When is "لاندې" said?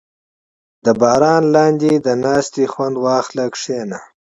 1.55-1.91